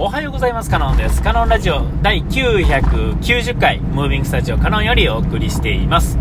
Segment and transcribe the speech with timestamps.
[0.00, 0.70] おはようございます。
[0.70, 1.20] カノンです。
[1.22, 6.16] カノンラジオ第990回、ムービングスタジオカノンよりお送りしています。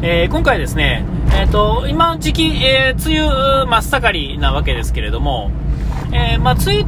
[0.00, 1.04] えー、今回ですね、
[1.34, 5.50] えっ、ー、と、今時期、えー、梅雨真っ盛りなわけですけれども、
[6.10, 6.86] えー、まあ、梅雨っ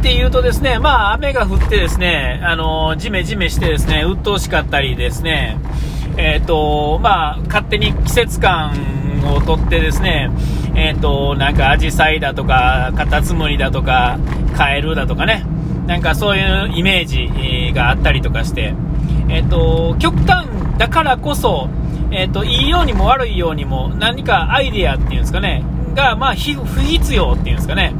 [0.00, 5.58] ていうとですね、まあ、雨が降ってですね、あのジメジメしてですね、鬱陶しかったりですね、
[6.16, 8.74] えっ、と、まあ、勝手に季節感
[9.34, 10.30] をとってですね、
[10.76, 14.20] えっ、と、なんか、アジサイだとか、カタツムリだとか、
[14.56, 15.44] カエルだとかね、
[15.90, 18.74] なんかそういうイメージがあったりとかして、
[19.28, 20.46] えっ、と、極端
[20.78, 21.68] だからこそ、
[22.12, 25.64] えっ、と、いいようにも悪いようにも何かアイデアっていうんですかね、
[25.96, 27.92] が、まあ、不必要っていうんですかね、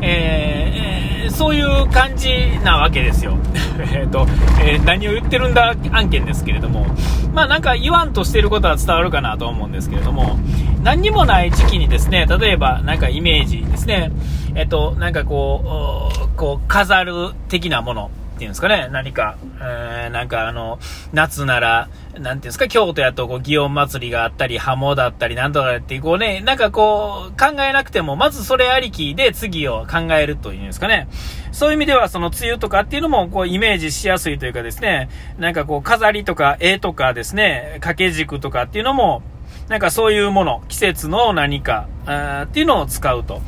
[0.00, 2.30] えー、そういう感じ
[2.62, 3.36] なわけですよ。
[3.92, 4.28] えっと、
[4.62, 6.86] えー、何を言ってるんだ案件ですけれども、
[7.32, 10.38] まあなんか言わんとしてることは伝わるかなと思うんですけれども、
[10.84, 14.12] 何にもない時期にですね、例えばなんかイメージですね、
[14.54, 20.78] えっと、なんかこう、こう飾る的なものっていうんですかね、何か、えー、なんかあの、
[21.14, 31.08] 夏なら、なんていうんですか、京都やとこう、祇園祭りがあったり、ハモだったり、なんとかってい、こうね、なんかこう、考えなくても、まずそれありきで次を考えるというんですかね。
[31.50, 35.08] そういう意味では、その梅雨とかっていうのも、こう、イメージしやすいというかですね、
[35.38, 39.22] なんかこう、飾りとか絵とかですね、掛け軸とかっていうのも、
[39.68, 43.40] なんかそういうもの、季節の何か、あっていうのを使うと。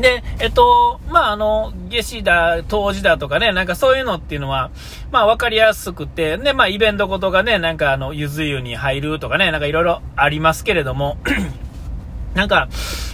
[0.00, 4.70] で、えっと、まあ、あの、夏至だ、冬至だとかね、なんかそういうのっていうのは、
[5.10, 11.18] まあ、わかりやすくて、で、まあ、イベントごとがね、なんかあの、ゆず湯に入るとかね、なんかいろいろありますけれども、
[12.34, 12.68] なんか、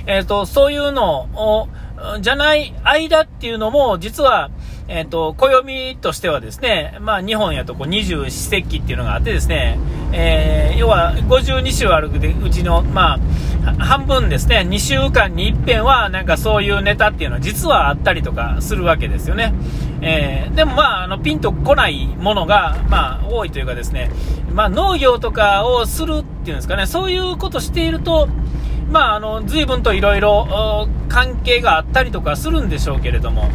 [0.07, 1.69] えっと、そういうのを、
[2.21, 4.51] じゃない間っていうのも、実は、
[4.89, 9.79] えっ、ー、と、暦としてはですね、まあ日本やとこう二十四節気っていうのがあってですね、
[10.13, 13.19] えー、要は52週あるうちの、ま
[13.65, 19.53] あ、半分ですね、2週間に一遍はなんかそういうネタっていうのは実はあったりとかするわけですよね。
[20.01, 24.11] えー、でもまあ、あの、ピンとこないものが、まあ、多いというかですね、
[24.55, 28.27] まあ農業とかをするっていうんですかね、そういうことしていると、
[28.91, 33.51] まあ、あの、随分といろいろ関係があったりとかするんでしょうけれども、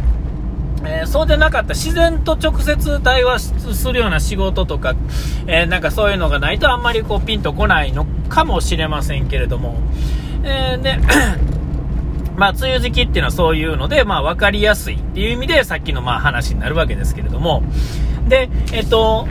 [0.86, 3.40] えー、そうでなかった自然と直接対話
[3.74, 4.94] するような仕事とか、
[5.46, 9.78] えー、なんかそういうのがないとあんまりこうピンとこないのかもしれませんけれども、
[10.44, 10.98] えー、で
[12.36, 17.62] まあ、梅雨時期っていうのはそういうので、まあ、分かりやすいっていう意味で、さっきのまあ話になるわけですけれども、
[18.26, 19.28] で、えっと、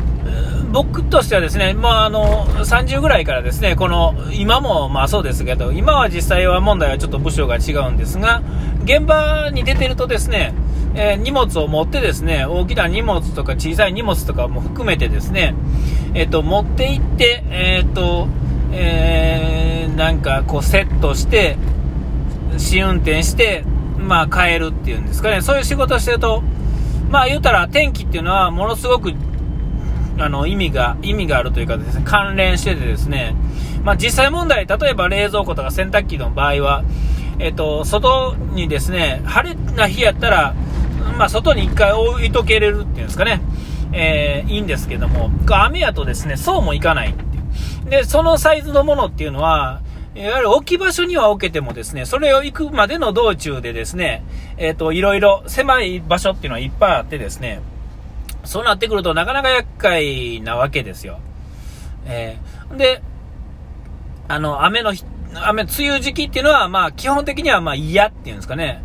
[0.72, 8.42] 僕としてはですね、まあ、あの、30ぐらいからですね、この、今もまあそうですけど、今は実際は問題はちょっと部署が違うんですが、
[8.84, 10.54] 現場に出てるとですね、
[10.96, 15.56] えー、荷物を持ってですね、大きな荷物とか小さい荷物とかも含めてですね、
[16.14, 18.28] えっ、ー、と、持って行って、えっ、ー、と、
[18.72, 21.58] えー、なんかこうセットして、
[22.58, 23.64] 試運転して、
[23.98, 26.44] まあ帰るっていうんですかね、そういう仕事をしてると、
[27.10, 29.14] まあ言うたら天気っていうのはものすごく
[30.20, 33.36] あの意味が、意味があるというかですね、関連しててですね、
[33.84, 36.84] まあ実際問題、例えば冷蔵庫とか洗濯機の場合は、
[37.40, 40.56] えっ、と、外にですね、晴れな日やったら、
[41.18, 43.42] まあ、外に1回置いとけれるっていうんですかね、
[43.94, 47.24] えー、いいんですけども、雨やとですね、そうもいかないって
[47.88, 47.90] い。
[47.90, 49.82] で、そのサイズのものっていうのは、
[50.16, 54.24] いわゆる置き場所には置けてもですね、それを行くまでの道中でですね、
[54.58, 57.62] えっ、ー、と、いろいろ狭い場所っていうのはいっぱいあってですね、
[58.44, 61.20] そうなってくるとなかなか厄介なわけですよ。
[62.06, 63.02] えー、で、
[64.28, 64.94] あの、雨の、
[65.34, 68.84] 雨、梅雨時期っていうのは、まあ、基本的にはまあ嫌っていうんですかね。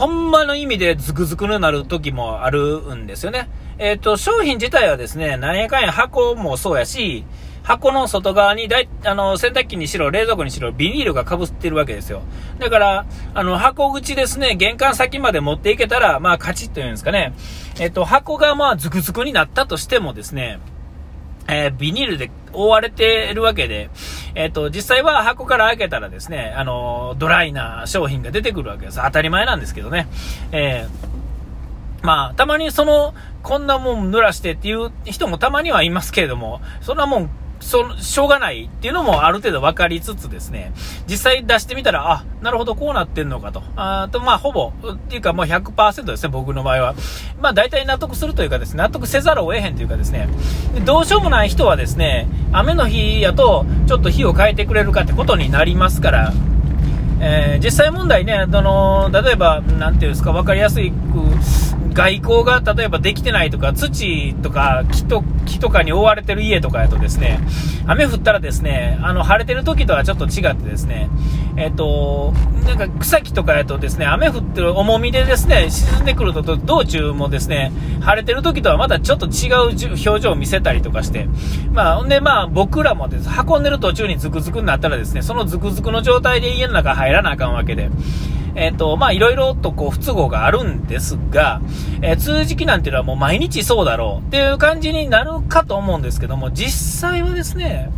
[0.00, 3.50] ほんまの意味でズクズクになる時もあるんですよね。
[3.76, 7.26] えっ、ー、と、商品自体はですね、何やかんや箱もそうやし、
[7.64, 12.22] 箱の外側にだい、あの、洗濯機にしろ、冷蔵庫にしろ、ビニールが被ってるわけですよ。
[12.58, 17.34] だから、あの、箱口ですね、玄関先まで持っていけたら、まあ、カチッというんですかね。
[17.78, 20.60] えっ、ー、と、箱がまあ、ズクズクになったとしてもですね、
[21.46, 23.90] えー、ビニールで覆われてるわけで、
[24.34, 29.00] えっ、と、実際は箱から開けたらですね、あの、ドライな商品が出てくるわけです。
[29.02, 30.08] 当たり前なんですけどね。
[30.52, 40.72] えー、まあ、たまにその、こんなもん濡らしてっていう人もたまにはいますけれども、そんなもんそのしょうがないっていうのもある程度分かりつつですね、
[41.06, 43.62] 実際出してみたら、あ、なるほど、こうなってんのかと。
[43.76, 46.94] あと、まあ、ほぼ、っていうか、もう100%ですね、僕の場合は。
[47.40, 50.28] まあ、大体納得するというかですね、納得せざるを得へんというかですね、
[50.84, 56.32] どうしようもない人はですね、雨の日やと、ちょっと日を変えてくれるかってことになりますから、
[57.20, 60.92] えー、実際問題ね、あの例えば、なんていうんですか、分かりやすい
[61.92, 67.40] 外交が例えばできてないとか、土とか木と木とかに覆われてる家とかやとですね、
[67.86, 71.10] 雨降ったらですね、あの晴れてる時とはちょっと違ってですね、
[71.56, 72.32] えっ、と、
[72.64, 79.70] なんか草木とかやとですね、雨降ってる重みでですね、沈んでくると道中もですね、晴れてる時とはまたちょっと違う
[80.08, 81.28] 表情を見せたりとかして、
[81.72, 87.90] まあ、ほんでまあ僕らもです、運んでる途中にズクズクになったらですね、そのズクズクの状態で家の中入らなあかんわけで、
[88.54, 91.60] えっ、ー、と、まあ、いろいろとこう、不都合があるんですが、
[92.02, 94.26] えー、通時期なんていうのはもう毎日そうだろう。
[94.28, 97.90] っていう感じになるかと思うんですけども、実際はですね、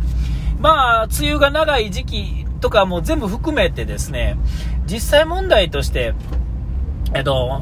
[0.59, 4.37] まあ、梅雨が長い時期とかも全部含めてですね、
[4.85, 6.13] 実際問題として、
[7.13, 7.61] えっと、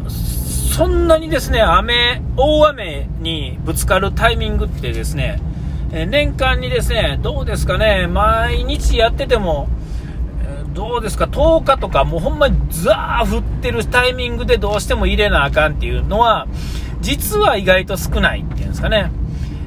[0.71, 5.41] そんなにですね、雨、大雨にぶつかるタイミングってですね、
[5.91, 9.67] 年間にですね、どうですかね、毎日やってても、
[10.73, 16.47] どうですか、10日とか、もうほんまにザー降ってるタイミングでどうしても入れなあかんっていうのは、
[17.01, 19.11] 実は意外と少ないっていうんですかね。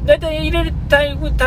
[0.04, 1.02] だいたい入れるタ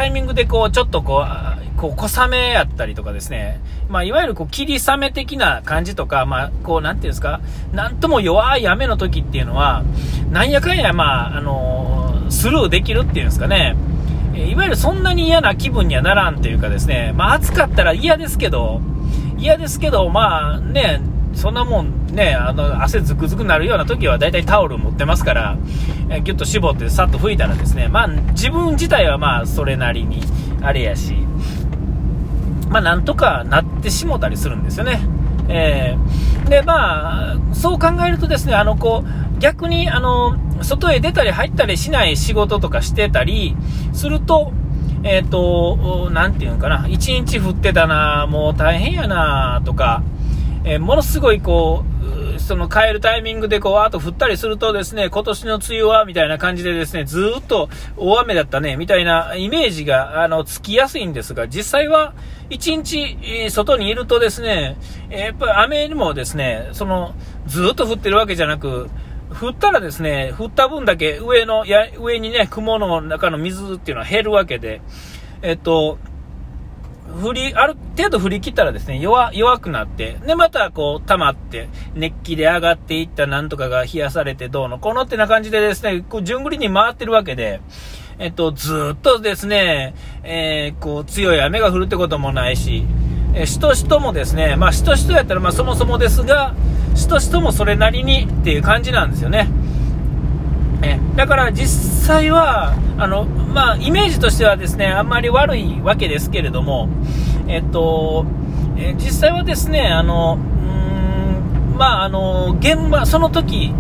[0.05, 7.39] イミングでこう、ちょっとこう、こう小雨やったりとかですね、まあ、いわゆるこう霧雨的な感じとか、まあ、こう、なんていうんですか、
[7.71, 9.83] なんとも弱い雨の時っていうのは、
[10.31, 13.75] なんやかんや、まあ、あのー、スルーできるっていうんですかね、
[14.35, 18.81] いわゆるそんなに嫌な気分にはならんというかですね、まあ、暑かったら嫌ですけど、
[19.37, 21.01] 嫌ですけど、まあね、
[21.33, 25.57] そんなもんね、あの汗ずくずくなるような時は大体タオル持ってますから、
[26.09, 30.21] えぎゅっと絞ってさっと拭いたらですね、まあ自分自体はまあそれなりに
[30.61, 31.13] あれやし、
[32.69, 34.99] まあなんとかなってしもたりするんですよね。
[35.49, 43.55] えー、で、まあ、そう考えるとですね、あの、こう、逆に、あの、外へ出たり入ったりしない仕事とかしてたり
[43.93, 44.51] すると、
[45.07, 50.03] えっ、ー、と、なんていうのかな、一日降ってたな、もう大変やな、とか、
[50.65, 51.85] えー、ものすごいこ
[52.35, 62.13] う、その帰るタイミングでこう、あと降ったりするとですね、今年の梅雨は、みたいな感じでですね、ずっと大雨だったね、みたいなイメージが、あの、つきやすいんですが、実際は、
[62.49, 64.77] 一日、外にいるとですね、
[65.09, 67.13] やっぱり雨にもですね、その、
[67.45, 68.89] ずっと降ってるわけじゃなく、
[69.29, 74.81] 降ったらですね、降った分だけ上の、や、上にね、雲の中の水っていうのは減るわけで、
[75.41, 75.97] えっと、
[77.23, 87.61] 降り、ある程度降り切ったらですね、弱、弱くなって、で、またこう、溜まって、熱気で上がっていったなんとかが冷やされてどうの、このってな感じでですね、こう、順繰りに回ってるわけで、
[88.19, 92.83] えっと、ずっとですね、えー、こう、強い雨が降るってこともないし、
[93.35, 96.55] えしとしともですね、まあ、しとしとやったら、まあ、そもそもですが、
[96.97, 99.47] しとしともそれなりにっていう感じなんですよね。
[100.81, 101.67] えだから実
[102.05, 106.89] 際は、あの、まあ、イメージとしてはですね、あんまり悪いわけですけれども、
[107.47, 108.25] えっと、
[108.77, 113.73] え実際はですね、あの、うん、まあ、あの、現場、その時、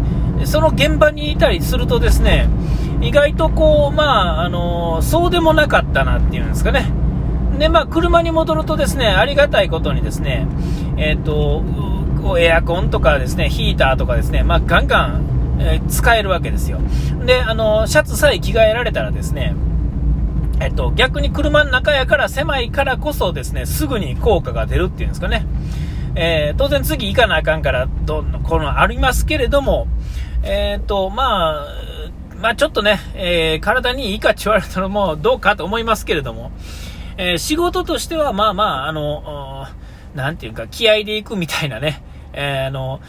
[0.45, 2.47] その現場にいたりするとですね、
[3.01, 6.91] 意外とこう、まあ、あの、そうでもなかったなっていうんですかね。
[7.59, 10.47] で、まあ、車に戻るとですね、ありがたいことにですね、
[10.97, 11.63] えっ、と、
[12.21, 16.79] こうエアコンとかですね、ヒーターとかですね、まあ、ガンガン、えー、使えるわけですよ。
[17.25, 19.55] で、あの、シャツさえ着替えられたらですね、
[20.59, 25.45] えっと、逆に車の中やから狭いからこそですね、すぐに効果が出るっていうんですかね。
[26.15, 29.87] えー、当然次行かなあかんから、どんこのありますけれども、
[30.43, 31.67] えっ、と、まあ、
[32.41, 36.51] まあちょっとね、えー、体にいいかって言われたらもどうかと思いますけれども、
[37.17, 39.67] え、仕事としては、まあまあ、あの、
[40.15, 42.03] なんていうか、気合で行くみたいなね、
[42.39, 43.01] えー、あの、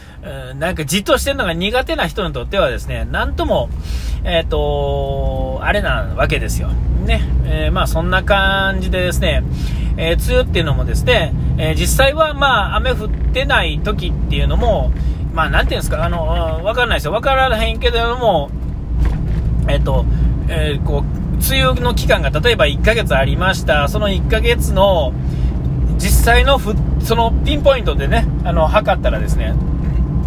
[0.56, 3.68] なんかじっとしてるのが苦手な人にとってはですね、なんとも、
[4.24, 6.68] えっ、ー、と、あれなわけですよ。
[6.68, 7.22] ね。
[7.44, 9.42] えー、まあそんな感じでですね、
[9.98, 14.92] えー、梅雨っていうのもですね、え実際はまあ雨降ってない時っていうのも、
[15.34, 17.12] まあなんていうんですか、あの、わからないですよ。
[17.12, 18.50] わからへんけども、
[19.68, 20.06] えっ、と、
[20.48, 21.18] えこう、
[21.50, 25.12] 梅雨の期間が例えば1ヶ月ありました、その1ヶ月の
[25.98, 29.54] 実際のふそのピンポイントでね、あの測ったらですね、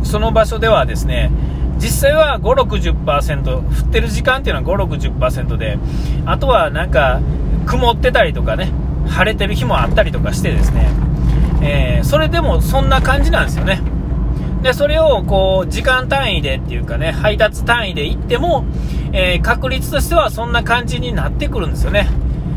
[0.04, 1.32] その場所ではですね、
[1.78, 5.80] 実際は5、60%、降ってる時間っていうのは5、60%で、
[6.26, 7.22] あとはなんか
[7.66, 8.72] 曇ってたりとかね、
[9.08, 10.90] 晴れてる日もあったりとかしてですね、
[11.62, 13.82] えー、それでもそんな感じなんですよね。
[14.62, 18.66] で、それをこう、時間単位でっていうかね、配達単位で行っても、
[19.12, 22.08] えー、確率としてはそんな感じになってくるんですよね。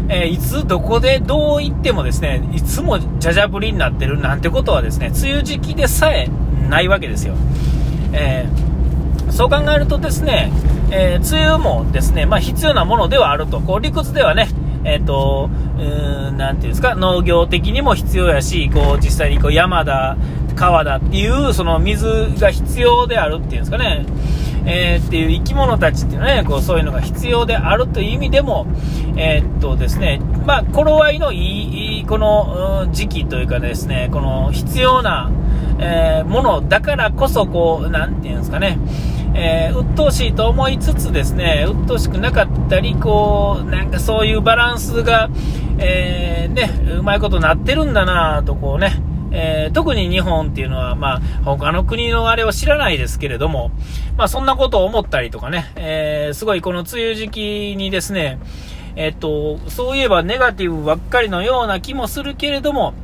[0.08, 6.28] えー、いつどこでどう行ってもですね、いつもじゃじゃ降りになってるなんてことはですね、梅雨時期でさえ
[6.68, 7.34] ないわけですよ。
[8.12, 10.52] えー、そう考えるとですね、
[10.90, 13.60] えー、梅雨もですね、まあ、必要なものではあると。
[13.60, 14.48] こう理屈ではね、
[14.84, 20.16] えっ、と、うーん、ていうんですか、農業的にも必要やし、こう、実際にこう山田
[20.54, 22.06] 川だっていう、その水
[22.38, 24.04] が必要であるっていうんですかね。
[24.66, 28.66] えー、っていう生き物たちっていうのはね、こうそういうのが必要であるという意味でも、
[29.16, 35.30] えー、っとですね、まあ、頃合いのいい、この時期というかですね、この必要な、
[35.78, 38.78] えー、ものだからこそ、こう、なんていうんですかね、
[39.34, 45.28] えー、鬱陶しいと思いつつですね、鬱陶しくなかったり、こう、なんかそういうバランスが、
[45.78, 49.02] えー、ね、うまいことなってるんだなと、こうね、
[49.36, 53.72] えー、特に日本っていうのは、まあ、他の国のあれを知らないですけれども、
[54.16, 58.38] まあ、そんなことを思ったりとかね、えー、すごいこの梅雨時期にですね、
[58.94, 62.94] えっと、そういえばネガティブばっかりのような気もするけれども、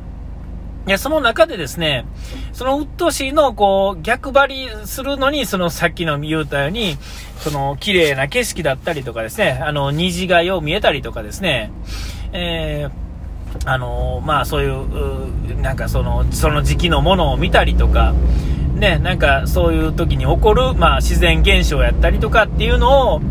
[0.87, 2.05] いや、その中でですね、
[2.53, 6.97] その鬱陶しいのをこう逆張りするのに、そのさっきの言うたように、
[7.37, 11.71] その綺麗な景色だったりとかですね、あの虹がよう見えたりとかですね、
[12.31, 13.10] えー
[13.65, 18.13] あのまあそういう、なんかその、その時期のものを見たりとか、
[18.75, 23.21] ね、なんかそういう時に起こる、まあ自然現象やったりとかっていうのを、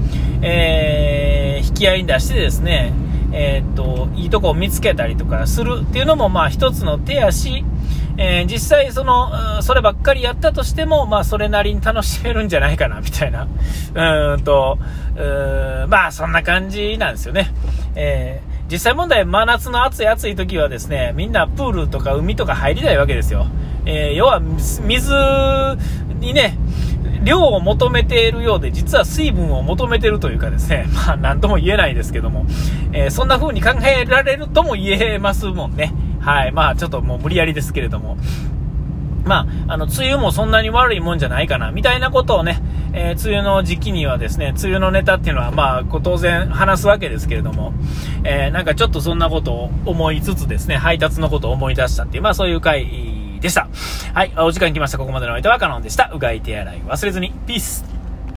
[0.43, 2.93] えー、引き合いに出してですね、
[3.33, 7.65] えー、っと、いいとこを見つけたりとかするっていうのも、まあ一つの手やし、
[8.17, 13.49] えー、実際その、そればっかりやったとしても、まあそれなりに楽しめるんじゃないかな、みたいな。
[14.35, 14.79] うんと、
[15.17, 17.53] うーまあそんな感じなんですよね。
[17.97, 23.47] えー実際問題、真夏の暑い暑い時はですね、みんなプールとか海とか入りたいわけですよ。
[23.85, 25.13] えー、要は水
[26.21, 26.57] にね、
[27.25, 32.47] 量を求めているようで、実は水分を求めているというかですね、 まあなんとも言えないですけども、
[32.93, 35.93] えー、そんな風に考えられるとも言えますもんね。
[36.21, 36.53] はい。
[36.53, 38.19] まあちょっともう無理やりですけれども。
[39.25, 42.61] まあ、あの、梅雨もそんなに悪いもんじゃないかな、みたいなことをね、
[42.93, 47.73] えー、梅雨の時期にはですね、梅雨のネタっていうのは、まあ、当然話すわけですけれども、
[48.25, 53.69] えー、なんかちょっとそんなことを思いつつですね、配達のことを思い出したっていう、まあそういう回でした。
[54.15, 54.99] はい、お時間来ました。
[54.99, 56.11] ここまでのお相手はカノンでした。
[56.13, 57.33] うがい手洗い忘れずに。
[57.47, 58.00] ピース